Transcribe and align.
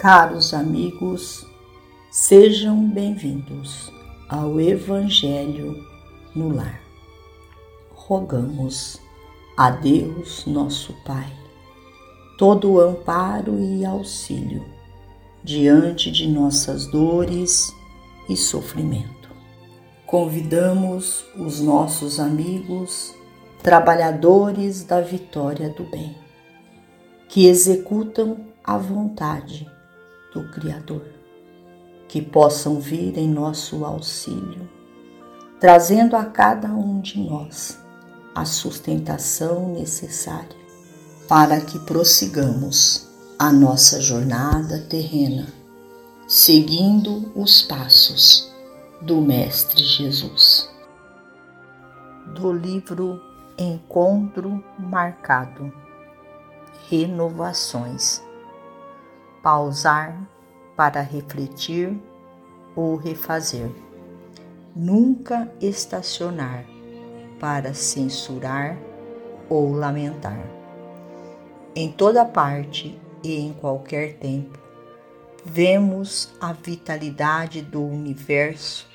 Caros 0.00 0.54
amigos, 0.54 1.46
sejam 2.10 2.88
bem-vindos 2.88 3.92
ao 4.30 4.58
Evangelho 4.58 5.76
no 6.34 6.48
Lar. 6.56 6.80
Rogamos 7.92 8.98
a 9.58 9.68
Deus, 9.70 10.46
nosso 10.46 10.94
Pai, 11.04 11.30
todo 12.38 12.70
o 12.70 12.80
amparo 12.80 13.60
e 13.60 13.84
auxílio 13.84 14.64
diante 15.44 16.10
de 16.10 16.26
nossas 16.26 16.86
dores 16.86 17.70
e 18.26 18.38
sofrimento. 18.38 19.28
Convidamos 20.06 21.26
os 21.36 21.60
nossos 21.60 22.18
amigos, 22.18 23.14
trabalhadores 23.62 24.82
da 24.82 25.02
vitória 25.02 25.68
do 25.68 25.84
bem, 25.84 26.16
que 27.28 27.46
executam 27.46 28.38
a 28.64 28.78
vontade 28.78 29.68
do 30.32 30.48
Criador, 30.50 31.04
que 32.08 32.20
possam 32.20 32.80
vir 32.80 33.16
em 33.18 33.28
nosso 33.28 33.84
auxílio, 33.84 34.68
trazendo 35.58 36.16
a 36.16 36.24
cada 36.24 36.68
um 36.68 37.00
de 37.00 37.20
nós 37.20 37.78
a 38.34 38.44
sustentação 38.44 39.72
necessária 39.72 40.58
para 41.28 41.60
que 41.60 41.78
prossigamos 41.78 43.08
a 43.38 43.52
nossa 43.52 44.00
jornada 44.00 44.80
terrena, 44.88 45.46
seguindo 46.26 47.30
os 47.34 47.62
passos 47.62 48.52
do 49.00 49.20
Mestre 49.20 49.82
Jesus. 49.82 50.68
Do 52.34 52.52
livro 52.52 53.20
Encontro 53.58 54.62
Marcado 54.78 55.72
Renovações 56.88 58.22
pausar 59.42 60.28
para 60.76 61.00
refletir 61.00 61.96
ou 62.74 62.96
refazer. 62.96 63.70
Nunca 64.74 65.52
estacionar 65.60 66.64
para 67.38 67.74
censurar 67.74 68.78
ou 69.48 69.72
lamentar. 69.72 70.42
Em 71.74 71.90
toda 71.90 72.24
parte 72.24 72.98
e 73.22 73.36
em 73.36 73.52
qualquer 73.52 74.14
tempo, 74.14 74.58
vemos 75.44 76.30
a 76.40 76.52
vitalidade 76.52 77.62
do 77.62 77.82
universo 77.82 78.88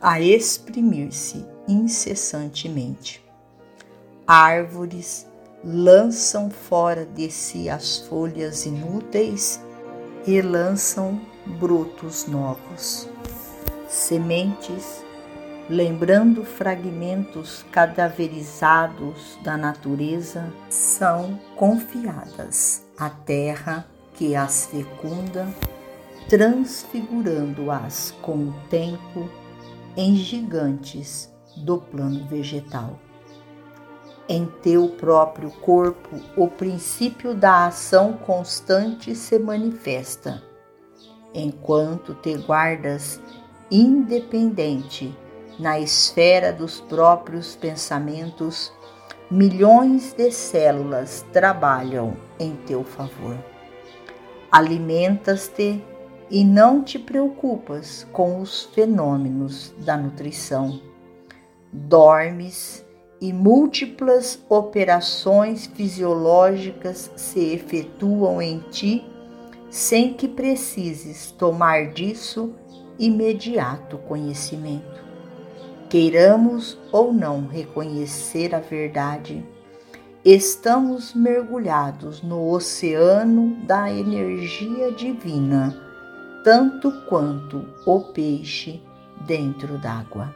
a 0.00 0.20
exprimir-se 0.20 1.44
incessantemente. 1.66 3.24
Árvores 4.26 5.26
lançam 5.64 6.50
fora 6.50 7.06
de 7.06 7.30
si 7.30 7.70
as 7.70 7.98
folhas 7.98 8.66
inúteis 8.66 9.63
e 10.26 10.40
lançam 10.40 11.20
brotos 11.46 12.26
novos. 12.26 13.08
Sementes, 13.88 15.04
lembrando 15.68 16.44
fragmentos 16.44 17.64
cadaverizados 17.70 19.38
da 19.42 19.56
natureza, 19.56 20.52
são 20.68 21.38
confiadas 21.56 22.84
à 22.98 23.10
terra 23.10 23.86
que 24.14 24.34
as 24.34 24.66
fecunda, 24.66 25.48
transfigurando-as 26.28 28.12
com 28.22 28.48
o 28.48 28.54
tempo 28.68 29.28
em 29.96 30.16
gigantes 30.16 31.30
do 31.56 31.78
plano 31.78 32.26
vegetal 32.26 32.98
em 34.28 34.46
teu 34.62 34.88
próprio 34.88 35.50
corpo 35.50 36.20
o 36.36 36.48
princípio 36.48 37.34
da 37.34 37.66
ação 37.66 38.14
constante 38.14 39.14
se 39.14 39.38
manifesta, 39.38 40.42
enquanto 41.34 42.14
te 42.14 42.36
guardas 42.36 43.20
independente 43.70 45.16
na 45.58 45.78
esfera 45.78 46.52
dos 46.52 46.80
próprios 46.80 47.54
pensamentos, 47.54 48.72
milhões 49.30 50.12
de 50.12 50.30
células 50.30 51.24
trabalham 51.32 52.16
em 52.38 52.56
teu 52.66 52.84
favor. 52.84 53.36
Alimentas-te 54.50 55.82
e 56.30 56.44
não 56.44 56.82
te 56.82 56.98
preocupas 56.98 58.06
com 58.12 58.40
os 58.40 58.64
fenômenos 58.64 59.74
da 59.78 59.96
nutrição. 59.96 60.80
Dormes 61.72 62.83
e 63.24 63.32
múltiplas 63.32 64.38
operações 64.50 65.64
fisiológicas 65.64 67.10
se 67.16 67.54
efetuam 67.54 68.42
em 68.42 68.58
ti 68.70 69.02
sem 69.70 70.12
que 70.12 70.28
precises 70.28 71.30
tomar 71.30 71.94
disso 71.94 72.54
imediato 72.98 73.96
conhecimento. 73.96 75.02
Queiramos 75.88 76.76
ou 76.92 77.14
não 77.14 77.46
reconhecer 77.46 78.54
a 78.54 78.60
verdade, 78.60 79.42
estamos 80.22 81.14
mergulhados 81.14 82.22
no 82.22 82.50
oceano 82.50 83.56
da 83.64 83.90
energia 83.90 84.92
divina, 84.92 85.74
tanto 86.44 86.92
quanto 87.08 87.64
o 87.86 88.00
peixe 88.00 88.82
dentro 89.26 89.78
d'água. 89.78 90.30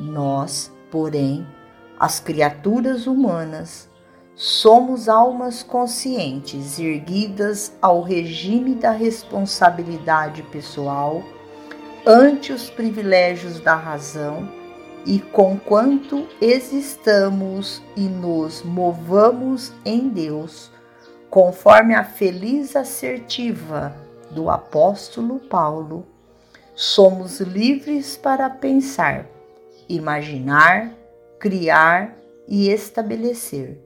Nós, 0.00 0.72
porém, 0.90 1.46
as 1.98 2.20
criaturas 2.20 3.06
humanas, 3.06 3.88
somos 4.34 5.08
almas 5.08 5.62
conscientes 5.62 6.78
erguidas 6.78 7.72
ao 7.80 8.02
regime 8.02 8.74
da 8.74 8.90
responsabilidade 8.90 10.42
pessoal 10.44 11.22
ante 12.06 12.52
os 12.52 12.68
privilégios 12.68 13.60
da 13.60 13.74
razão 13.74 14.48
e 15.06 15.18
conquanto 15.18 16.26
existamos 16.40 17.82
e 17.96 18.02
nos 18.02 18.62
movamos 18.62 19.72
em 19.84 20.08
Deus, 20.08 20.70
conforme 21.30 21.94
a 21.94 22.04
feliz 22.04 22.74
assertiva 22.74 23.94
do 24.30 24.50
apóstolo 24.50 25.38
Paulo, 25.38 26.06
somos 26.74 27.40
livres 27.40 28.16
para 28.16 28.50
pensar, 28.50 29.26
imaginar, 29.88 30.92
criar 31.38 32.16
e 32.48 32.68
estabelecer, 32.68 33.78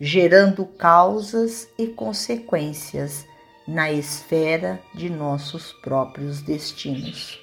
gerando 0.00 0.64
causas 0.64 1.68
e 1.78 1.86
consequências 1.86 3.26
na 3.66 3.90
esfera 3.90 4.80
de 4.94 5.10
nossos 5.10 5.72
próprios 5.72 6.40
destinos. 6.40 7.38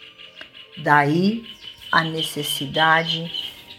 Daí 0.84 1.44
a 1.92 2.04
necessidade 2.04 3.32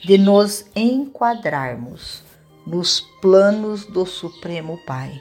de 0.04 0.18
nos 0.18 0.66
enquadrarmos 0.76 2.22
nos 2.66 3.00
planos 3.20 3.84
do 3.84 4.06
Supremo 4.06 4.78
Pai, 4.86 5.20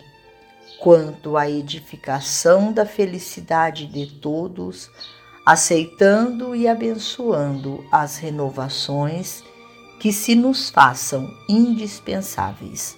quanto 0.80 1.38
à 1.38 1.50
edificação 1.50 2.72
da 2.72 2.85
felicidade 2.85 3.85
de 3.85 4.08
todos, 4.08 4.90
aceitando 5.46 6.56
e 6.56 6.68
abençoando 6.68 7.84
as 7.91 8.18
renovações 8.18 9.44
que 10.00 10.12
se 10.12 10.36
nos 10.36 10.70
façam 10.70 11.34
indispensáveis. 11.48 12.98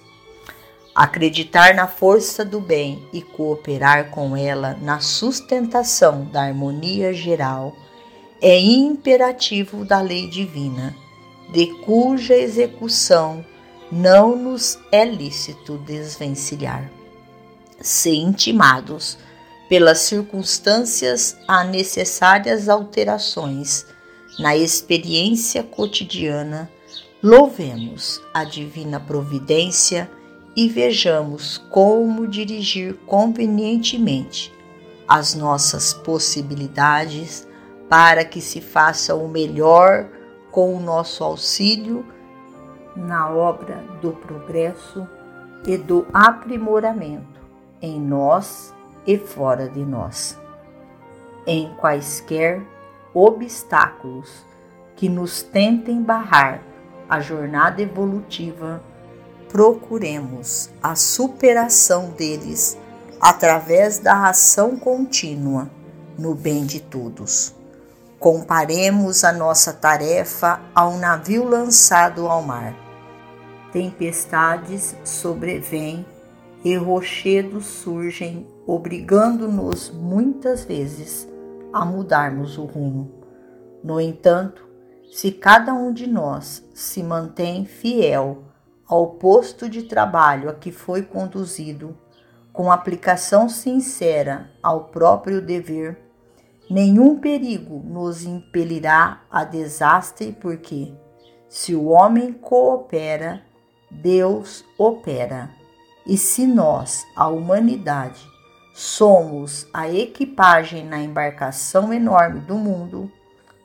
Acreditar 0.94 1.74
na 1.74 1.86
força 1.86 2.44
do 2.44 2.60
bem 2.60 3.06
e 3.12 3.20
cooperar 3.20 4.10
com 4.10 4.36
ela 4.36 4.78
na 4.80 4.98
sustentação 4.98 6.24
da 6.24 6.42
harmonia 6.42 7.12
geral 7.12 7.76
é 8.40 8.58
imperativo 8.58 9.84
da 9.84 10.00
lei 10.00 10.28
divina, 10.28 10.96
de 11.52 11.66
cuja 11.84 12.34
execução 12.34 13.44
não 13.92 14.36
nos 14.36 14.78
é 14.90 15.04
lícito 15.04 15.78
desvencilhar. 15.78 16.90
Se 17.80 18.16
intimados 18.16 19.18
pelas 19.68 19.98
circunstâncias 19.98 21.36
a 21.46 21.62
necessárias 21.62 22.68
alterações 22.68 23.86
na 24.38 24.56
experiência 24.56 25.62
cotidiana, 25.62 26.70
Louvemos 27.28 28.22
a 28.32 28.44
divina 28.44 29.00
providência 29.00 30.08
e 30.54 30.68
vejamos 30.68 31.58
como 31.58 32.24
dirigir 32.24 32.94
convenientemente 33.04 34.54
as 35.08 35.34
nossas 35.34 35.92
possibilidades 35.92 37.44
para 37.88 38.24
que 38.24 38.40
se 38.40 38.60
faça 38.60 39.12
o 39.16 39.26
melhor 39.26 40.08
com 40.52 40.76
o 40.76 40.78
nosso 40.78 41.24
auxílio 41.24 42.06
na 42.94 43.28
obra 43.28 43.82
do 44.00 44.12
progresso 44.12 45.04
e 45.66 45.76
do 45.76 46.06
aprimoramento 46.12 47.40
em 47.82 48.00
nós 48.00 48.72
e 49.04 49.18
fora 49.18 49.68
de 49.68 49.84
nós. 49.84 50.38
Em 51.44 51.74
quaisquer 51.74 52.64
obstáculos 53.12 54.46
que 54.94 55.08
nos 55.08 55.42
tentem 55.42 56.00
barrar 56.00 56.75
a 57.08 57.20
jornada 57.20 57.80
evolutiva, 57.82 58.82
procuremos 59.48 60.70
a 60.82 60.94
superação 60.94 62.10
deles 62.10 62.76
através 63.20 63.98
da 63.98 64.28
ação 64.28 64.76
contínua 64.76 65.70
no 66.18 66.34
bem 66.34 66.64
de 66.64 66.80
todos. 66.80 67.54
Comparemos 68.18 69.24
a 69.24 69.32
nossa 69.32 69.72
tarefa 69.72 70.60
a 70.74 70.88
um 70.88 70.98
navio 70.98 71.44
lançado 71.44 72.26
ao 72.26 72.42
mar. 72.42 72.74
Tempestades 73.72 74.96
sobrevêm 75.04 76.04
e 76.64 76.74
rochedos 76.76 77.66
surgem, 77.66 78.46
obrigando-nos 78.66 79.90
muitas 79.90 80.64
vezes 80.64 81.28
a 81.72 81.84
mudarmos 81.84 82.58
o 82.58 82.64
rumo. 82.64 83.22
No 83.84 84.00
entanto, 84.00 84.65
se 85.10 85.32
cada 85.32 85.72
um 85.72 85.92
de 85.92 86.06
nós 86.06 86.64
se 86.74 87.02
mantém 87.02 87.64
fiel 87.64 88.44
ao 88.86 89.14
posto 89.14 89.68
de 89.68 89.82
trabalho 89.82 90.48
a 90.48 90.54
que 90.54 90.70
foi 90.70 91.02
conduzido, 91.02 91.96
com 92.52 92.70
aplicação 92.70 93.48
sincera 93.48 94.50
ao 94.62 94.84
próprio 94.84 95.42
dever, 95.42 95.98
nenhum 96.70 97.18
perigo 97.18 97.82
nos 97.84 98.24
impelirá 98.24 99.22
a 99.30 99.44
desastre, 99.44 100.36
porque, 100.40 100.94
se 101.48 101.74
o 101.74 101.86
homem 101.86 102.32
coopera, 102.32 103.42
Deus 103.90 104.64
opera. 104.78 105.50
E 106.06 106.16
se 106.16 106.46
nós, 106.46 107.04
a 107.14 107.28
humanidade, 107.28 108.26
somos 108.72 109.66
a 109.72 109.90
equipagem 109.90 110.84
na 110.84 111.00
embarcação 111.00 111.92
enorme 111.92 112.40
do 112.40 112.56
mundo, 112.56 113.10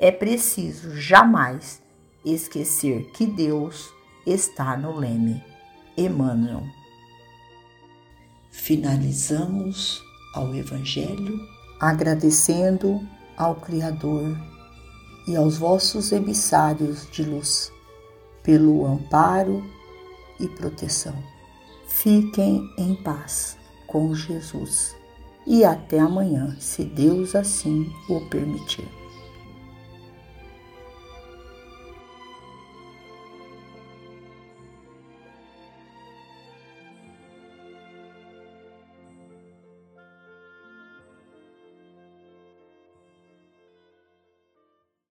é 0.01 0.12
preciso 0.12 0.98
jamais 0.98 1.80
esquecer 2.25 3.12
que 3.12 3.27
Deus 3.27 3.94
está 4.25 4.75
no 4.75 4.98
leme. 4.98 5.44
Emmanuel. 5.95 6.63
Finalizamos 8.50 10.01
ao 10.33 10.56
Evangelho 10.56 11.39
agradecendo 11.80 13.06
ao 13.38 13.56
Criador 13.56 14.36
e 15.27 15.36
aos 15.36 15.57
vossos 15.57 16.12
emissários 16.12 17.07
de 17.12 17.24
luz 17.24 17.71
pelo 18.42 18.86
amparo 18.88 19.63
e 20.39 20.48
proteção. 20.48 21.15
Fiquem 21.88 22.68
em 22.77 22.95
paz 22.95 23.56
com 23.86 24.15
Jesus 24.15 24.95
e 25.45 25.63
até 25.63 26.00
amanhã, 26.00 26.56
se 26.59 26.83
Deus 26.83 27.36
assim 27.36 27.92
o 28.09 28.21
permitir. 28.21 29.00